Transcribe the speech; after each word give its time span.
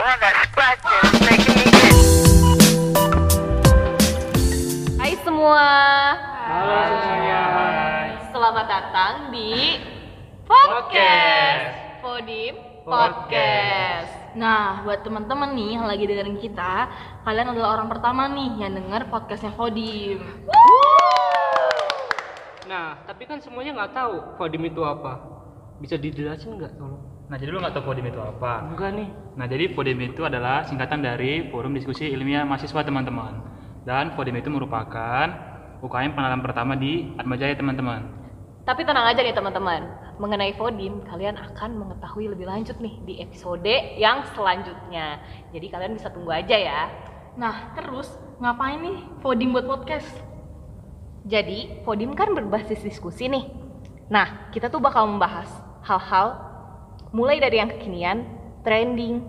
Hai 0.00 0.16
semua. 5.20 5.68
Halo 6.48 6.72
semuanya. 6.88 7.44
Selamat 8.32 8.64
datang 8.64 9.28
di 9.28 9.76
podcast 10.48 12.00
Podim 12.00 12.56
Podcast. 12.88 14.08
Nah, 14.40 14.80
buat 14.88 15.04
teman-teman 15.04 15.52
nih 15.52 15.76
yang 15.76 15.84
lagi 15.84 16.08
dengerin 16.08 16.40
kita, 16.40 16.88
kalian 17.28 17.52
adalah 17.52 17.76
orang 17.76 17.92
pertama 17.92 18.24
nih 18.32 18.56
yang 18.56 18.72
denger 18.72 19.04
podcastnya 19.12 19.52
Podim. 19.52 20.24
Nah, 22.64 23.04
tapi 23.04 23.28
kan 23.28 23.36
semuanya 23.44 23.76
nggak 23.76 23.92
tahu 23.92 24.40
Fodim 24.40 24.64
itu 24.64 24.80
apa. 24.80 25.20
Bisa 25.76 26.00
dijelasin 26.00 26.56
nggak 26.56 26.80
tolong? 26.80 27.19
Nah, 27.30 27.38
jadi 27.38 27.54
lu 27.54 27.62
nggak 27.62 27.78
tahu 27.78 27.94
Podim 27.94 28.10
itu 28.10 28.18
apa? 28.18 28.66
Enggak 28.66 28.90
nih. 28.90 29.06
Nah, 29.38 29.46
jadi 29.46 29.70
Podim 29.70 30.02
itu 30.02 30.26
adalah 30.26 30.66
singkatan 30.66 30.98
dari 30.98 31.46
Forum 31.54 31.78
Diskusi 31.78 32.10
Ilmiah 32.10 32.42
Mahasiswa 32.42 32.82
teman-teman. 32.82 33.38
Dan 33.86 34.18
Podim 34.18 34.34
itu 34.34 34.50
merupakan 34.50 35.30
UKM 35.78 36.10
pengenalan 36.18 36.42
pertama 36.42 36.74
di 36.74 37.14
Atmajaya 37.14 37.54
teman-teman. 37.54 38.02
Tapi 38.66 38.82
tenang 38.82 39.06
aja 39.06 39.22
nih 39.22 39.30
teman-teman, 39.30 39.82
mengenai 40.18 40.58
Podim 40.58 41.06
kalian 41.06 41.38
akan 41.38 41.78
mengetahui 41.78 42.34
lebih 42.34 42.50
lanjut 42.50 42.74
nih 42.82 42.98
di 43.06 43.22
episode 43.22 43.94
yang 43.94 44.26
selanjutnya. 44.34 45.22
Jadi 45.54 45.66
kalian 45.70 45.94
bisa 45.94 46.10
tunggu 46.10 46.34
aja 46.34 46.58
ya. 46.58 46.90
Nah, 47.38 47.78
terus 47.78 48.10
ngapain 48.42 48.82
nih 48.82 49.06
voting 49.22 49.54
buat 49.54 49.70
podcast? 49.70 50.10
Jadi, 51.30 51.78
Podim 51.86 52.10
kan 52.18 52.34
berbasis 52.34 52.82
diskusi 52.82 53.30
nih. 53.30 53.46
Nah, 54.10 54.50
kita 54.50 54.66
tuh 54.66 54.82
bakal 54.82 55.06
membahas 55.06 55.46
hal-hal 55.86 56.49
mulai 57.10 57.42
dari 57.42 57.58
yang 57.58 57.70
kekinian, 57.70 58.26
trending, 58.62 59.22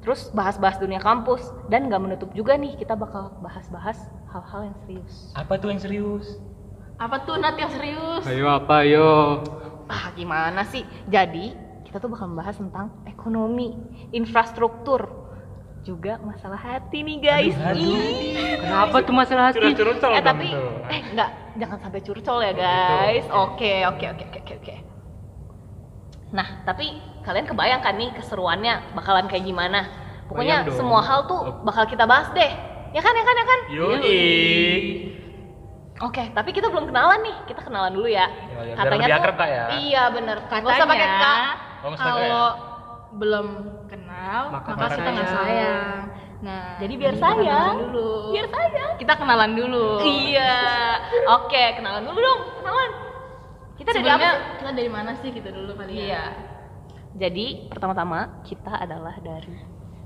terus 0.00 0.32
bahas-bahas 0.32 0.80
dunia 0.80 1.00
kampus, 1.00 1.52
dan 1.68 1.88
nggak 1.88 2.02
menutup 2.02 2.30
juga 2.32 2.56
nih 2.56 2.76
kita 2.76 2.96
bakal 2.96 3.36
bahas-bahas 3.44 3.98
hal-hal 4.32 4.72
yang 4.72 4.76
serius. 4.84 5.14
Apa 5.36 5.60
tuh 5.60 5.68
yang 5.72 5.80
serius? 5.80 6.26
Apa 6.98 7.22
tuh 7.22 7.38
Nat 7.38 7.56
yang 7.60 7.70
serius? 7.70 8.24
Ayo 8.26 8.50
apa 8.50 8.82
yo? 8.82 9.42
Ah, 9.86 10.10
gimana 10.12 10.66
sih? 10.68 10.82
Jadi, 11.06 11.54
kita 11.86 12.02
tuh 12.02 12.12
bakal 12.12 12.28
membahas 12.28 12.60
tentang 12.60 12.92
ekonomi, 13.08 13.72
infrastruktur, 14.12 15.06
juga 15.86 16.20
masalah 16.20 16.58
hati 16.60 17.00
nih 17.00 17.18
guys. 17.22 17.54
Ih. 17.72 18.60
Kenapa 18.60 19.00
tuh 19.00 19.14
masalah 19.16 19.54
hati? 19.54 19.72
Curcol 19.72 20.12
eh 20.12 20.20
tapi 20.20 20.52
eh 20.92 21.00
enggak 21.14 21.30
jangan 21.58 21.78
sampai 21.80 22.00
curcol 22.04 22.38
ya 22.44 22.52
guys 22.52 23.24
oke 23.32 23.72
oke 23.88 24.04
oke 24.04 24.24
oke 24.28 24.52
oke 24.58 24.74
nah 26.28 26.44
tapi 26.64 27.00
kalian 27.24 27.48
kebayangkan 27.48 27.94
nih 27.96 28.10
keseruannya 28.16 28.96
bakalan 28.96 29.28
kayak 29.28 29.44
gimana. 29.44 29.88
Pokoknya 30.28 30.60
Bayang 30.60 30.68
dong. 30.68 30.76
semua 30.76 31.00
hal 31.00 31.24
tuh 31.24 31.40
bakal 31.64 31.88
kita 31.88 32.04
bahas 32.04 32.28
deh. 32.36 32.52
Ya 32.92 33.00
kan 33.00 33.12
ya 33.12 33.24
kan 33.24 33.34
ya 33.36 33.44
kan? 33.44 33.60
Yoi. 33.72 34.20
oke 35.98 36.22
tapi 36.32 36.50
kita 36.52 36.68
belum 36.68 36.88
kenalan 36.88 37.20
nih. 37.24 37.36
Kita 37.48 37.60
kenalan 37.64 37.92
dulu 37.96 38.08
ya. 38.08 38.28
Ya, 38.28 38.60
ya, 38.64 38.74
biar 38.76 38.92
lebih 38.96 39.12
akrab, 39.12 39.36
Kak, 39.40 39.48
ya. 39.48 39.64
iya 39.80 40.02
bener. 40.12 40.36
Usah 40.44 40.60
Katanya, 40.60 40.84
pakai 40.84 41.08
kak 41.08 41.52
nggak 41.78 41.92
usah 41.94 42.04
pakai 42.04 42.28
kalau 42.28 42.48
belum 43.08 43.46
kenal, 43.88 44.42
Maka 44.52 44.68
maka, 44.68 44.76
nggak 44.76 44.90
kita 45.00 45.10
nggak 45.16 45.30
sayang. 45.32 46.00
Nah, 46.38 46.78
jadi 46.78 46.94
biar 46.94 47.14
sayang 47.18 47.74
kenalan 47.74 47.78
dulu. 47.88 48.08
biar 48.30 48.46
sayang. 48.52 48.90
Kita 49.00 49.12
kenalan 49.16 49.52
dulu. 49.56 49.86
iya. 50.04 50.56
Oke 51.40 51.62
kenalan 51.80 52.04
dulu 52.04 52.18
dong. 52.20 52.40
Kenalan 52.62 52.90
kita 53.88 54.04
dari 54.04 54.08
apa 54.08 54.20
Sebelumnya 54.20 54.32
kita 54.60 54.70
dari 54.76 54.90
mana 54.92 55.10
sih 55.16 55.30
kita 55.32 55.48
dulu 55.48 55.72
kali 55.72 55.92
ya? 55.96 56.04
Iya. 56.04 56.24
Jadi 57.18 57.46
pertama-tama 57.72 58.44
kita 58.44 58.72
adalah 58.84 59.16
dari 59.18 59.56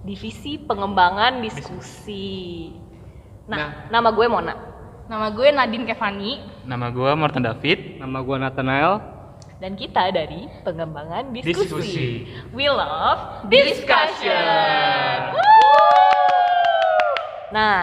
divisi 0.07 0.57
pengembangan 0.59 1.43
diskusi. 1.43 2.71
Nah, 3.51 3.91
nama 3.91 4.09
gue 4.15 4.27
Mona. 4.31 4.55
Nama 5.11 5.27
gue 5.35 5.49
Nadine 5.51 5.85
Kevani. 5.85 6.33
Nama 6.63 6.95
gua 6.95 7.19
Morten 7.19 7.43
David. 7.43 7.99
Nama 7.99 8.23
gua 8.23 8.39
Nathanael. 8.39 9.03
Dan 9.59 9.75
kita 9.75 10.15
dari 10.15 10.47
pengembangan 10.63 11.35
diskusi. 11.35 11.67
Diskusi. 11.67 12.07
We 12.55 12.71
love 12.71 13.47
discussion. 13.51 15.35
Nah, 17.51 17.83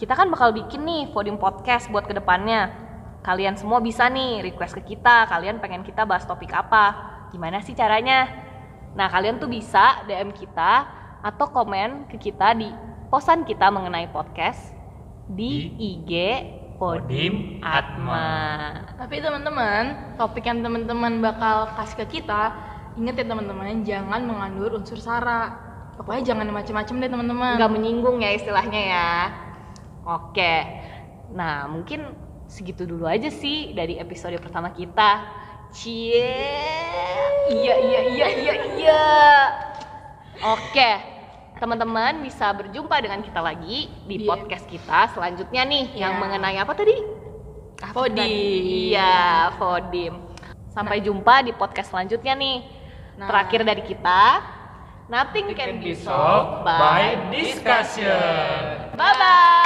kita 0.00 0.12
kan 0.16 0.32
bakal 0.32 0.52
bikin 0.56 0.84
nih 0.84 1.12
Podium 1.12 1.36
Podcast 1.36 1.92
buat 1.92 2.08
ke 2.08 2.16
depannya. 2.16 2.85
Kalian 3.22 3.54
semua 3.58 3.80
bisa 3.80 4.06
nih 4.08 4.42
request 4.44 4.76
ke 4.80 4.96
kita, 4.96 5.28
kalian 5.30 5.60
pengen 5.60 5.82
kita 5.86 6.04
bahas 6.04 6.24
topik 6.24 6.52
apa. 6.52 6.94
Gimana 7.30 7.62
sih 7.62 7.76
caranya? 7.76 8.28
Nah, 8.96 9.12
kalian 9.12 9.36
tuh 9.36 9.50
bisa 9.50 10.04
DM 10.08 10.32
kita 10.32 10.88
atau 11.20 11.46
komen 11.50 12.08
ke 12.08 12.16
kita 12.16 12.56
di 12.56 12.70
posan 13.12 13.44
kita 13.44 13.68
mengenai 13.68 14.08
podcast 14.08 14.72
di 15.26 15.74
IG 15.74 16.12
Podim 16.78 17.58
Atma. 17.64 18.84
Tapi 18.94 19.18
teman-teman, 19.18 20.14
topik 20.20 20.44
yang 20.44 20.60
teman-teman 20.60 21.18
bakal 21.24 21.72
kasih 21.76 22.04
ke 22.04 22.20
kita, 22.20 22.52
inget 23.00 23.16
ya 23.20 23.26
teman-teman, 23.26 23.82
jangan 23.82 24.20
mengandung 24.22 24.80
unsur 24.80 25.00
sara. 25.00 25.56
Pokoknya 25.96 26.32
jangan 26.32 26.52
macem-macem 26.52 27.00
deh 27.00 27.08
teman-teman. 27.08 27.56
nggak 27.56 27.72
menyinggung 27.72 28.20
ya 28.20 28.36
istilahnya 28.36 28.80
ya. 28.92 29.10
Oke. 30.04 30.54
Nah, 31.32 31.64
mungkin 31.66 32.12
segitu 32.46 32.86
dulu 32.86 33.04
aja 33.06 33.28
sih 33.28 33.74
dari 33.74 33.98
episode 33.98 34.38
pertama 34.38 34.70
kita. 34.70 35.26
Cie. 35.74 36.24
Iya 37.50 37.74
iya 37.78 38.00
iya 38.06 38.26
iya 38.32 38.54
iya. 38.78 39.04
Oke. 40.46 40.90
Teman-teman 41.56 42.20
bisa 42.20 42.52
berjumpa 42.52 43.00
dengan 43.00 43.24
kita 43.24 43.40
lagi 43.40 43.88
di 44.04 44.20
Di- 44.20 44.28
podcast 44.28 44.68
kita 44.68 45.08
selanjutnya 45.16 45.64
nih 45.64 45.84
yang 45.96 46.16
Iya. 46.16 46.20
mengenai 46.20 46.56
apa 46.60 46.72
tadi? 46.76 46.96
Fodim. 47.92 48.24
Iya, 48.24 49.52
Fodim. 49.56 50.14
Sampai 50.72 51.00
jumpa 51.00 51.40
di 51.44 51.52
podcast 51.56 51.92
selanjutnya 51.92 52.36
nih. 52.36 52.60
Nah. 53.16 53.28
Terakhir 53.28 53.64
dari 53.64 53.82
kita, 53.84 54.44
nothing 55.08 55.56
can 55.56 55.80
be 55.80 55.96
solved 55.96 56.64
by 56.64 57.16
discussion. 57.32 58.92
Bye 58.96 59.16
bye. 59.16 59.65